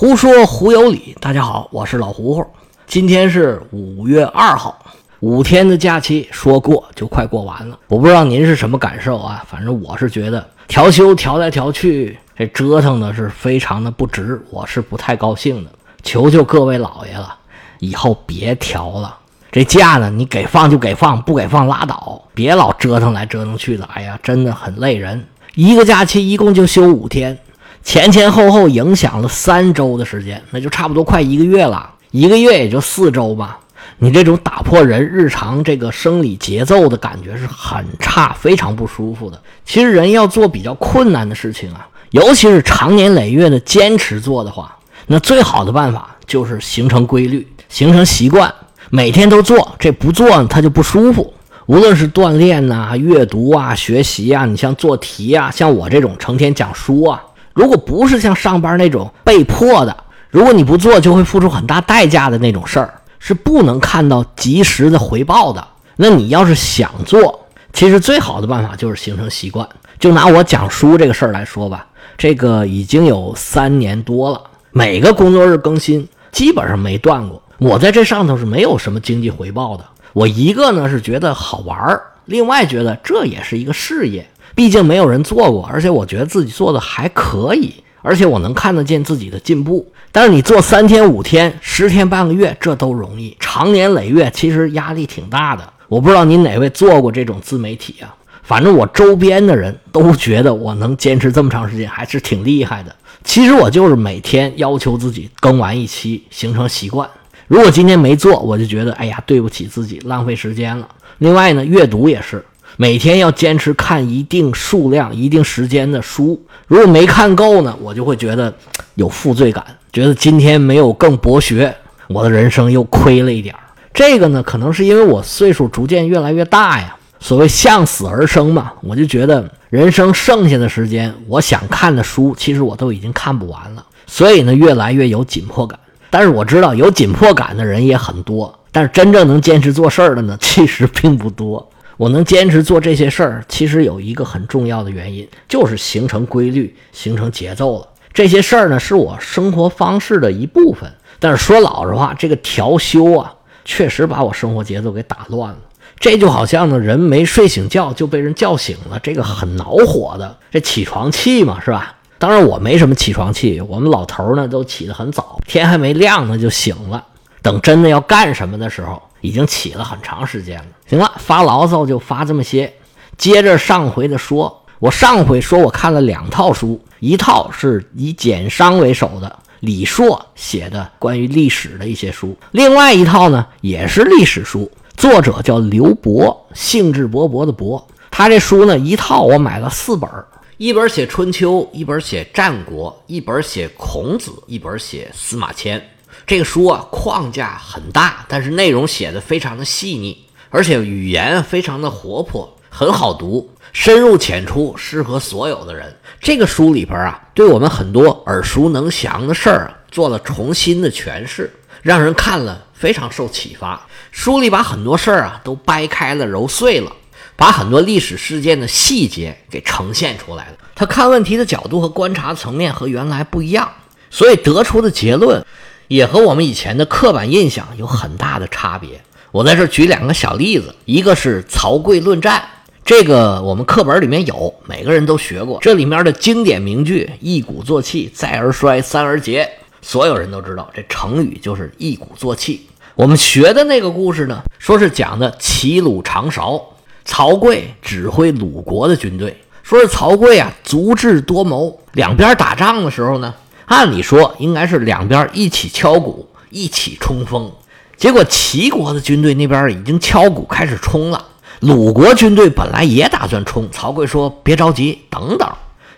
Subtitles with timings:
[0.00, 2.46] 胡说胡有理，大家好，我是老胡胡。
[2.86, 4.78] 今天是五月二号，
[5.18, 7.76] 五天的假期说过就快过完了。
[7.88, 9.44] 我不知道您是什么感受啊？
[9.50, 15.70] 反正我是觉得调休调来调去，这折腾的是非常的不值，我是不太高兴的。
[16.04, 17.34] 求求各位老爷了，
[17.80, 19.18] 以后别调了。
[19.50, 23.84] 这假呢，你给放就给放，不给放拉倒，别老折腾来折腾去的。
[23.86, 25.26] 哎呀，真的很累人。
[25.56, 27.36] 一个假期一共就休五天。
[27.82, 31.90] 前前后后影响了三周的时间，那就差不多快一个月了。
[32.10, 33.58] 一个月也就四周吧。
[33.98, 39.40] 你这种打破人日常这个生理节奏的感觉是很差，非常不舒服的。
[39.64, 44.76] 其实人要做比较困难的事情啊，尤其是长年累月的坚持做的话，
[45.06, 48.52] 那最好的办法就是形成规律，形成习惯，
[48.90, 49.74] 每天都做。
[49.78, 51.32] 这不做它就不舒服。
[51.66, 57.20] 无论是锻炼呐、阅读啊、学习啊，你像做题啊，像我这种成天讲书啊。
[57.58, 65.66] 如果不是像上班那种被迫的，如果你不做就会付出很大代价的那种事儿，是不能看到及时的回报的。
[65.96, 69.68] 那你要是想做，其实最好的办法就是形成习惯。
[69.98, 71.84] 就拿我讲书这个事儿来说吧，
[72.16, 77.42] 这个已经有三年多了，每个工作日更新基本上没断过。
[77.58, 79.84] 我在这上头是没有什么经济回报的。
[80.12, 84.24] 我一个呢是觉得好玩儿，另外觉得这也是一个事业。
[84.58, 89.86] 毕竟没有人做过，而且我觉得自己做的还可以，而且我能看得见自己的进步。
[90.10, 95.72] 但是你做三天、五天、十天、半个月，这都容易；长年累月，其实压力挺大的。
[95.86, 98.12] 我不知道您哪位做过这种自媒体啊？
[98.42, 102.92] 反正我周边的人都觉得我能坚持这么长时间，还是挺厉害的。
[103.22, 107.08] 其实我就是每天要求自己更完一期，形成习惯。
[107.46, 110.88] 如果今天没做，我就觉得哎呀，对不起自己，浪费时间了。
[111.18, 112.44] 另外呢，阅读也是。
[112.80, 118.54] 每天要坚持看一定数量、一定时间的书，如果没看够呢，我就会觉得
[118.94, 121.74] 有负罪感，觉得今天没有更博学，
[122.06, 123.60] 我的人生又亏了一点儿。
[123.92, 126.94] 这个呢，可能是因为我岁数逐渐越来越大呀。
[127.18, 135.76] 所谓向死而生嘛，我就觉得人生剩下的时间，我想看的书，其实我都已经看不完了，所以呢，越来越有紧迫感。
[136.10, 141.68] 但是我知道有紧迫感的人也很多，但是真正能坚持做事儿的呢，其实并不多。
[141.98, 147.88] 我能坚持做这些事儿，其实有一个很重要的原因，就是形成规律、形成节奏了。
[148.14, 150.90] 这些事儿呢，是我生活方式的一部分。
[151.18, 155.58] 但是说老实话，这个调休啊，确实把我生活节奏给打乱了。
[155.98, 160.36] 这就好像呢，人没睡醒觉就被人叫醒了，这个很恼火的。
[160.52, 161.96] 这起床气嘛，是吧？
[162.20, 167.04] 当然我没什么起床气，我们老头呢都起得很早，天还没亮呢就醒了。
[167.42, 169.02] 等真的要干什么的时候。
[169.20, 170.66] 已经起了很长时间了。
[170.86, 172.72] 行了，发牢骚就发这么些。
[173.16, 187.84] 接着上回的说，我上回说我看了两套书，一套是以简商为首的李硕写的关于历史的一些书，另外一套呢也是历史书，作者叫刘博，兴致勃勃的博。
[188.10, 190.08] 他这书呢一套我买了四本，
[190.56, 195.82] 一本写春秋，一本写战国，一本写孔子，一本写司马迁。
[196.28, 205.96] 这个书啊，框架很大，但是内容写的非常的细腻，而且语言非常的活泼，很好读，深入浅出，适合所有的人。
[206.20, 211.50] 这个书里边啊，对我们很多耳熟能详的事儿啊，做了重新的诠释，
[211.80, 213.80] 让人看了非常受启发。
[214.10, 216.92] 书里把很多事儿啊都掰开了揉碎了，
[217.36, 220.58] 把很多历史事件的细节给呈现出来了。
[220.74, 223.72] 他看问题的角度和观察层面和原来不一样，
[224.10, 225.42] 所以得出的结论。
[225.88, 229.00] 也和我们以前的刻板印象有很大的差别。
[229.30, 232.42] 我在这举两个小例子，一个是曹刿论战，
[232.84, 235.58] 这个我们课本里面有，每个人都学过。
[235.60, 239.46] 这里面的经典名句“一鼓作气，再而衰，三而竭”，
[239.82, 242.66] 所有人都知道，这成语就是“一鼓作气”。
[242.96, 246.62] 我们学的那个故事呢，说是讲的齐鲁长勺，
[247.04, 253.34] 曹刿指挥鲁国的军队，说是曹刿啊足智多谋，两边打仗的时候呢。
[253.68, 257.50] 按理说应该是两边一起敲鼓，一起冲锋。
[257.96, 261.22] 结果齐国的军队那边已经敲鼓开始冲了，
[261.60, 263.68] 鲁国军队本来也打算冲。
[263.70, 265.48] 曹刿说：“别着急，等等。”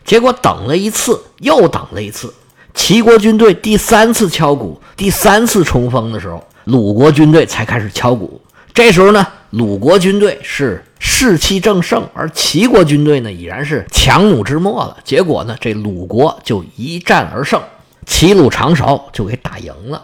[0.05, 2.32] 结果等了一次，又等了一次。
[2.75, 8.40] 齐国军队第三次敲鼓，第三次冲锋的时候，鲁国军队才开始敲鼓。
[8.75, 10.82] 这时候呢，鲁国军队是。
[11.02, 14.99] 士气正盛，而齐国军队呢已然是强弩之末了。
[15.02, 17.58] 结果呢，这鲁国就一战而胜，
[18.05, 20.02] 齐鲁长勺就给打赢了。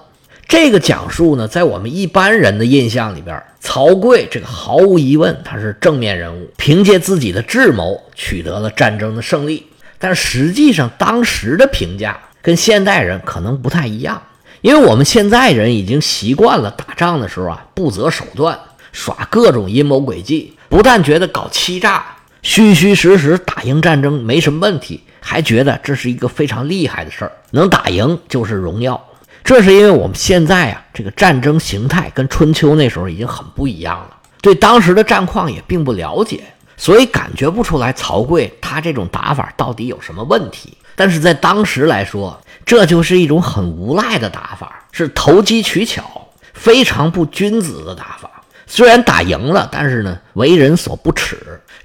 [0.49, 9.67] 这个讲述呢，在我们一般人的印象里边，曹刿这个毫无疑问他是正面人物，凭借自己的智谋取得了战争的胜利。
[9.99, 14.23] 但实际上，当时的评价跟现代人可能不太一样，
[14.63, 18.59] 因为我们现在人已经习惯了打仗的时候啊，不择手段，
[18.93, 22.05] 耍各种阴谋诡计，不但觉得搞欺诈、
[22.43, 29.03] 虚虚实实打赢战争没什么问题，还觉得这是一个非常厉害的事儿，能打赢就是荣耀。
[29.45, 36.41] 这是因为我们现在啊，这个战争形态跟春秋那时候已经很不一样了，对当时的战况也并不了解，
[36.77, 40.77] 所以感觉不出来曹刿他这种打法到底有什么问题。
[40.97, 48.29] 但是在当时来说，这就是一种很无赖的打法，是投机取巧，非常不君子的打法。
[48.67, 51.39] 虽然打赢了，但是呢，为人所不齿。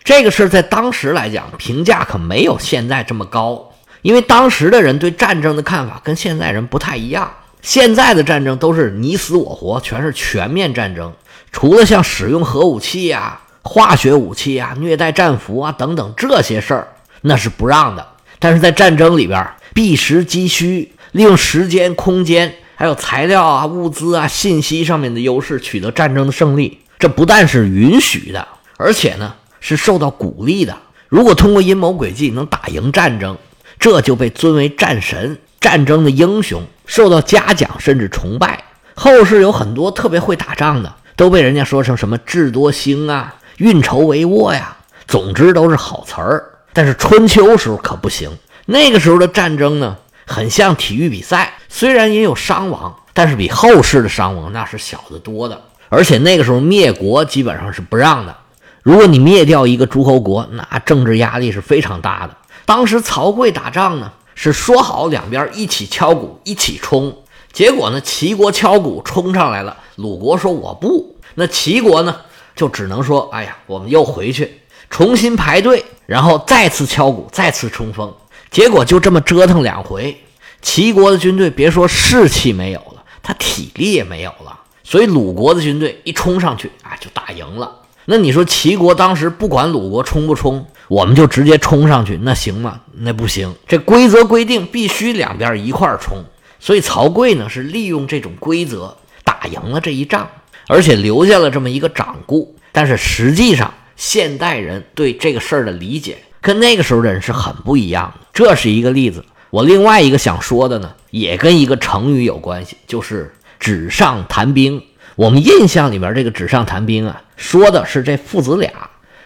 [0.04, 7.32] 这个事儿在当时来讲，评价可没有现在这么高，因为当时的人对战争的看法跟现在人不太一样。
[7.62, 11.14] 现在的战争都是你死我活，全是全面战争，
[11.52, 16.88] 除了像使用核武器呀、化学武器呀、虐待战俘啊等等这些事儿，
[17.22, 18.08] 那是不让的。
[18.40, 28.48] 但是在战争里边，避实击虚，利用时间、空间，还有材料啊、物资啊、信息上面的优势，取得战争的胜利，这不但是允许的，
[28.78, 30.78] 而且呢是受到鼓励的。
[31.08, 33.38] 如果通过阴谋诡计能打赢战争，
[33.80, 36.64] 这就被尊为战神、战争的英雄。
[36.86, 38.62] 受到嘉奖甚至崇拜，
[38.96, 44.76] 后世有很多特别会打仗的，都被人家说成什么智多星啊、运筹帷幄呀，
[45.08, 46.44] 总之都是好词儿。
[46.74, 48.30] 但是春秋时候可不行，
[48.72, 55.62] 那个时候的战争呢，很像体育比赛，虽然也有伤亡，但是比后世的伤亡那是小得多的。
[55.90, 58.36] 而且那个时候灭国基本上是不让的，
[58.82, 62.36] 如果你灭掉一个诸侯国，那政治压力是非常大的。
[62.66, 64.12] 当时曹刿打仗呢。
[64.34, 67.16] 是说好两边一起敲鼓，一起冲。
[67.52, 71.16] 结果呢，齐国敲鼓冲上来了，鲁国说我不。
[71.36, 72.16] 那齐国呢，
[72.56, 78.12] 就只能说，哎呀，我们又回去重新排队，然后再次敲鼓，再次冲锋。
[78.52, 80.22] 结果就这么折腾两回，
[80.62, 84.60] 齐国的军队别说士气没有了，他体力也没有了。
[84.84, 87.72] 所以鲁国的军队一冲上去，啊，就打赢了。
[88.06, 90.68] 那你说齐国当时不管鲁国冲不冲？
[90.90, 92.82] 我们就直接冲上去，那行吗？
[92.98, 93.56] 那不行。
[93.66, 96.22] 这规则规定必须两边一块冲，
[96.60, 100.30] 所以曹刿呢是利用这种规则打赢了这一仗，
[100.68, 102.54] 而且留下了这么一个掌故。
[102.74, 108.28] 但是实际上，现代人对这个事儿的理解跟那个时候的人是很不一样的。
[108.34, 109.24] 这是一个例子。
[109.50, 114.82] 我另外一个想说的呢，也跟一个成语有关系，就是“纸上谈兵”。
[115.16, 118.72] 我们印象里边这个“纸上谈兵”啊，说的是这父子俩。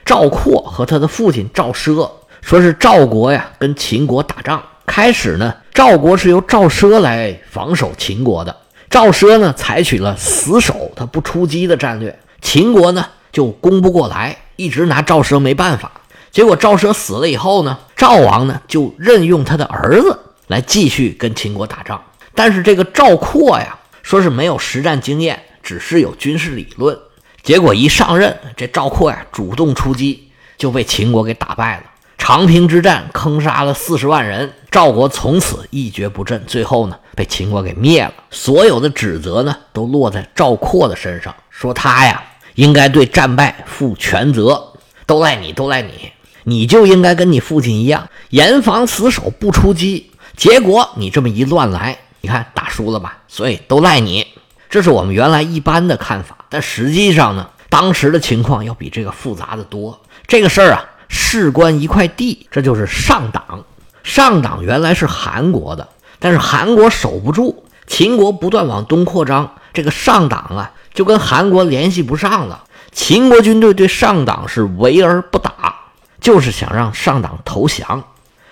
[0.04, 2.10] 赵括和他的父亲赵奢，
[2.42, 4.62] 说是赵国呀跟秦国打仗。
[4.86, 8.56] 开始呢，赵国是由赵奢来防守秦国的。
[8.90, 12.18] 赵奢呢采取了死守，他不出击的战略。
[12.42, 15.92] 秦国呢就攻不过来，一直拿赵奢没办法。
[16.36, 22.04] 结果赵奢死了以后呢，赵王呢就任用他的儿子来继续跟秦国打仗。
[22.34, 27.00] 但是这个赵括呀，说是没有实战经验，只是有军事理论。
[27.42, 31.84] 结果一上任，这赵括呀主动出击，就被秦国给打败了。
[32.18, 36.44] 长平之战坑杀了四十万人，赵国从此一蹶不振。
[36.46, 38.14] 最后呢，被秦国给灭了。
[38.30, 42.22] 所有的指责呢，都落在赵括的身上，说他呀
[42.56, 44.74] 应该对战败负全责，
[45.06, 46.12] 都赖你，都赖你，
[46.46, 50.12] 你就应该跟你父亲一样严防死守，不出击。
[50.38, 53.18] 结果你这么一乱来，你看打输了吧？
[53.28, 54.26] 所以都赖你。
[54.70, 60.00] 这是我们原来一般的看法，但实际上呢，当时的情况要比这个复杂的多。
[60.28, 63.64] 这个事儿啊，事关一块地，这就是上党。
[64.04, 65.88] 上党原来是韩国的，
[66.20, 72.64] 但是韩国守不住，秦国不断往东扩张，这个上党啊就跟韩国联系不上了。
[72.92, 75.76] 秦国军队对上党是围而不打，
[76.22, 78.04] 就是想让上党投降。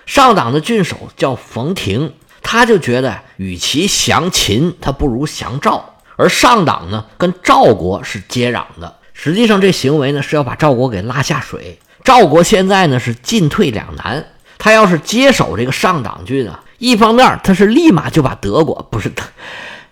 [0.06, 5.96] 上党的郡守叫冯亭，他就觉得与其降秦，他不如降赵。
[6.16, 8.96] 而上党呢，跟赵国是接壤的。
[9.12, 11.78] 实际上，这行为呢是要把赵国给拉下水。
[12.04, 14.24] 赵国现在呢是进退两难。
[14.58, 19.10] 他要是接手这个上党郡啊，一方面他是立马就把德国不是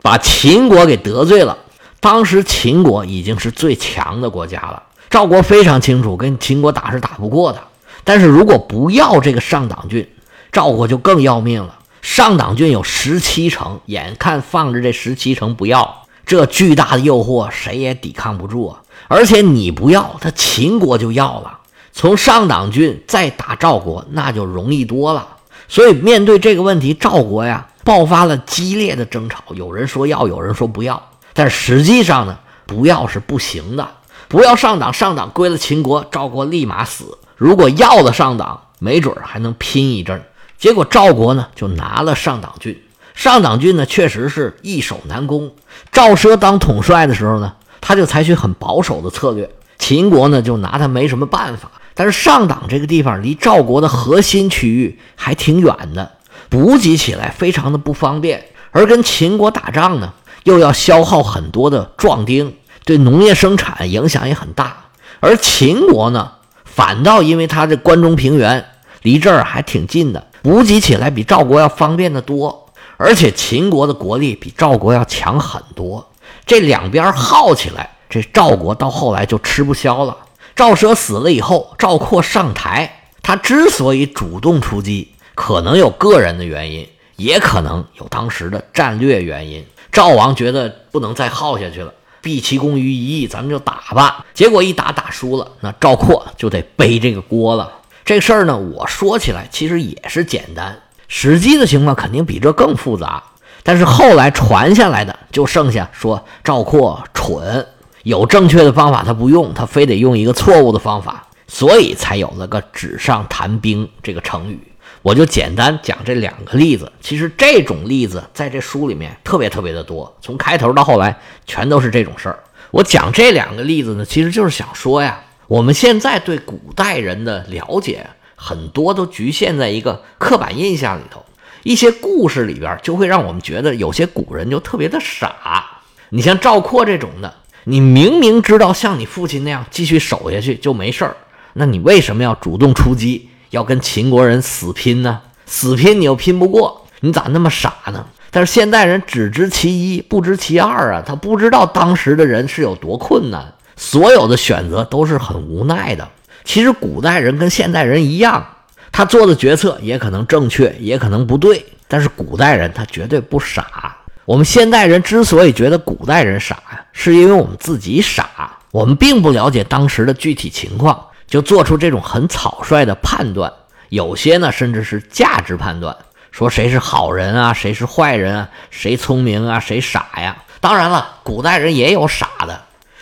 [0.01, 1.59] 把秦国给得罪了。
[2.01, 4.83] 当时秦国已经是最强的国家了，
[5.13, 7.63] 赵国非常清楚跟秦国打是打不过的。
[8.03, 10.09] 但是如果不要这个上党郡，
[10.51, 11.79] 赵国就更要命了。
[12.01, 16.07] 上党郡有十七城，眼看放着这十七城不要。
[16.25, 18.81] 这巨大的诱惑，谁也抵抗不住啊！
[19.07, 21.59] 而且你不要，他秦国就要了。
[21.93, 25.29] 从上党郡再打赵国，那就容易多了。
[25.69, 29.45] 所以面对这个问题，赵国呀爆发了激烈的争吵。
[29.51, 31.11] 有人说要，有人说不要。
[31.35, 33.87] 但实际上呢，不要是不行的。
[34.33, 37.19] 不要上党，上党归了秦国，赵国立马死。
[37.37, 40.25] 如果要了上党，没准还能拼一阵。
[40.57, 42.83] 结果赵国呢就拿了上党郡。
[43.15, 45.53] 上党郡呢确实是易守难攻。
[45.91, 51.71] 赵奢当统帅的时候呢，他就采取很保守的策略，秦国呢就拿他没什么办法。
[51.93, 56.11] 但是上党这个地方离赵国的核心区域还挺远的，
[56.49, 64.85] 补给起来非常的不方便，而跟秦国打仗呢，又要消耗很多的壮丁，对农业生产影响也很大。
[65.21, 66.33] 而秦国呢，
[66.65, 68.65] 反倒因为他这关中平原
[69.03, 76.11] 离这儿还挺近的，补给起来比赵国要方便的多，而且秦国的国力比赵国要强很多。
[76.45, 80.17] 这两边耗起来，这赵国到后来就吃不消了。
[80.57, 82.99] 赵奢死了以后，赵括上台。
[83.23, 89.65] 他之所以主动出击，可能有个人的原因，也可能有当时的战略原因。
[89.93, 94.25] 赵王觉得不能再耗下去了，毕其功于一役，咱们就打吧。
[94.33, 97.71] 结果一打打输了，那赵括就得背这个锅了。
[98.05, 103.23] 这事儿呢，我说起来其实也是简单，实际的情况肯定比这更复杂。
[103.65, 107.67] 但是后来传下来的，就剩下说赵括蠢。
[108.03, 114.59] 有正确的方法，他不用，他非得用一个错误的方法，所以才有了个“纸上谈兵”这个成语。
[115.03, 116.91] 我就简单讲这两个例子。
[117.01, 121.17] 其实这种例子在这书里面特别特别的多，从开头到后来
[121.47, 122.39] 全都是这种事儿。
[122.71, 131.25] 我讲这两个例子呢，其实就是想说呀，我们现在对古代人的了解很多都局限在一个刻板印象里头，
[131.63, 135.67] 一些故事里边就会让我们觉得有些古人就特别的傻。
[136.11, 137.35] 你像赵括这种的。
[137.65, 141.17] 你明明知道像你父亲那样继续守下去就没事儿，
[141.53, 145.21] 那你为什么要主动出击，要跟秦国人死拼呢？
[145.47, 148.07] 死拼你又拼不过，你咋那么傻呢？
[148.31, 151.03] 但是现代人只知其一，不知其二啊！
[151.07, 156.09] 他不知道当时的人是有多困难，所有的选择都是很无奈的。
[156.45, 158.47] 其实古代人跟现代人一样，
[158.91, 163.95] 他做的决策也可能正确，也可能不对，但是古代人他绝对不傻。
[164.25, 168.31] 我们现代人之所以觉得古代人傻呀，是因为我们自己傻，
[168.71, 170.99] 我们并不了解当时的具体情况，
[171.33, 173.51] 就做出这种很草率的判断。
[173.89, 175.97] 有些呢，甚至是价值判断，
[176.31, 180.37] 说谁是好人啊，谁是坏人啊，谁聪明啊，谁傻呀。
[180.61, 182.61] 当然了，古代人也有傻的，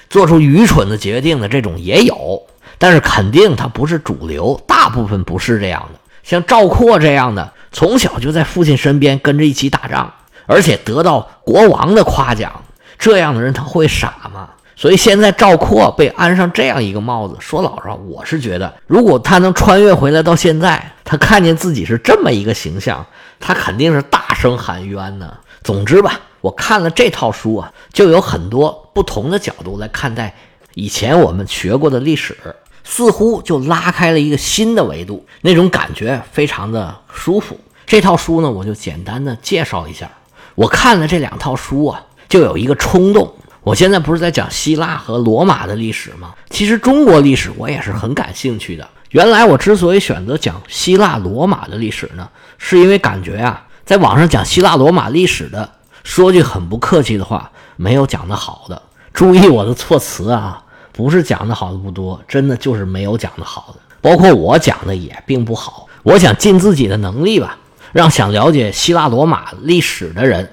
[0.08, 2.40] 做出愚蠢的决定的这种也有，
[2.78, 5.99] 但是肯定他不是主流，大部分不是这样的。
[6.22, 10.14] 像赵括这样的，从小就在父亲身边跟着一起打仗。
[10.46, 12.62] 而且得到国王的夸奖，
[12.96, 14.50] 这样的人他会傻吗？
[14.80, 23.04] 所以现在赵括被安上这样一个帽子，说老实话，我是觉得，如果他能穿越回来到现在，他看见自己是这么一个形象，
[23.38, 25.37] 他肯定是大声喊冤呢。
[25.62, 30.34] 总之吧，我看了这套书啊，就有很多不同的角度来看待
[30.72, 32.34] 以前我们学过的历史，
[32.82, 37.60] 似乎就拉开了一个新的维度，那种感觉非常的舒服。
[37.87, 40.10] 这套书呢，我就简单的介绍一下。
[40.54, 43.30] 我看了这两套书啊，就有一个冲动。
[43.62, 46.35] 我现在不是在讲希腊和罗马的历史吗？
[46.49, 48.88] 其实中国历史我也是很感兴趣的。
[49.11, 55.69] 原来我之所以选择讲希腊罗马的历史呢，是因为感觉啊，在网上讲希腊罗马历史的，
[56.05, 58.81] 说句很不客气的话，没有讲的好的。
[59.12, 60.62] 注意我的措辞啊，
[60.93, 63.81] 不是讲的好的不多，真的就是没有讲的好的。
[64.00, 65.87] 包括我讲的也并不好。
[66.02, 67.59] 我想尽自己的能力吧。
[67.93, 70.49] 让想了解希腊罗马历史的人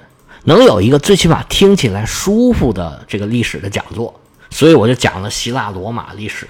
[0.48, 6.48] 能有一个最起码听起来舒服的这个历史的讲座，所以我就讲了希腊罗马历史。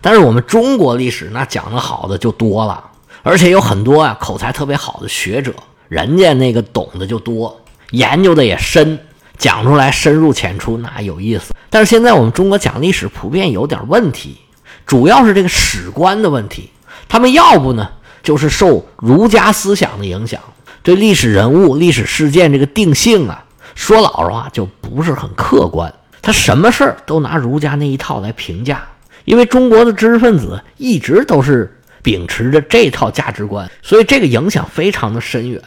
[0.00, 2.82] 但是我们中国历史那讲的好的就多了，
[3.22, 5.54] 而且有很多啊口才特别好的学者，
[5.88, 7.60] 人家那个懂的就多，
[7.92, 8.98] 研究的也深，
[9.38, 11.54] 讲出来深入浅出，那有意思。
[11.70, 14.38] 但是现在我们中国讲历史普遍有点问题，
[14.84, 16.70] 主要是这个史观的问题，
[17.08, 17.88] 他们要不呢？
[18.24, 20.40] 就是受儒家思想的影响，
[20.86, 25.92] 对历史人物、历史事件这个定性啊，说老实话就不是很客观。
[26.22, 28.86] 他什么事儿都拿儒家那一套来评价，
[29.24, 35.60] 因为中国的知识分子一直都是秉持着这套价值观，所以这个影响非常的深远。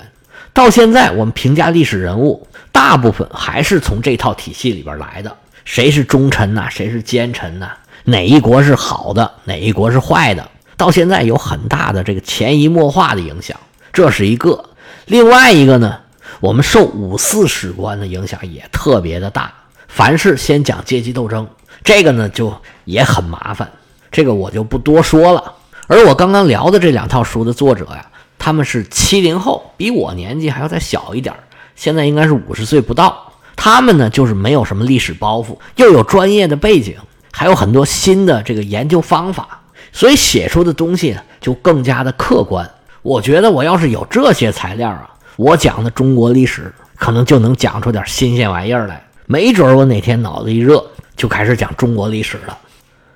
[0.53, 5.35] 到现在，我们评价历史人物，大部分还是从这套体系里边来的。
[5.65, 6.69] 谁是忠臣呐？
[6.69, 7.71] 谁是奸臣呐？
[8.05, 9.29] 哪一国是好的？
[9.43, 10.49] 哪一国是坏的？
[10.77, 13.59] 到现在有很大的这个潜移默化的影响，
[13.91, 14.63] 这是一个。
[15.09, 15.97] 另外一个呢，
[16.39, 19.51] 我们受五四史观的影响也特别的大。
[19.87, 21.47] 凡事先讲阶级斗争，
[21.83, 23.71] 这个呢就也很麻烦，
[24.11, 25.55] 这个我就不多说了。
[25.87, 28.05] 而我刚刚聊的这两套书的作者呀，
[28.37, 31.33] 他们是七零后，比我年纪还要再小一点
[31.75, 33.33] 现在应该是五十岁不到。
[33.55, 36.95] 他们呢就是没有什么历史包袱，又有专业的背景，
[37.31, 39.61] 还有很多新的这个研究方法。
[39.91, 42.69] 所以写出的东西呢，就更加的客观。
[43.09, 49.03] 我觉得我要是有这些材料啊，我讲的中国历史可能就能讲出点新鲜玩意儿来。
[49.25, 50.85] 没准我哪天脑子一热，
[51.15, 52.55] 就开始讲中国历史了。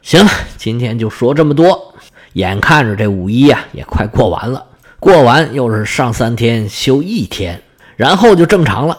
[0.01, 1.93] 行了，今天就说这么多。
[2.33, 4.65] 眼看着这五一呀也快过完了，
[5.00, 7.62] 过完又是上三天休一天，
[7.95, 8.97] 然后就正常了。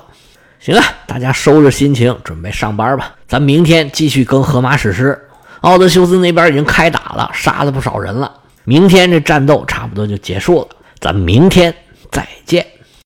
[0.60, 3.16] 行了，大家收拾心情，准备上班吧。
[3.26, 5.20] 咱明天继续更《荷马史诗》。
[5.62, 8.30] 奥德修斯那边已经开打了，杀了不少人了。
[8.62, 10.68] 明天这战斗差不多就结束了，
[11.04, 11.74] 咱明天
[12.10, 12.66] 再见。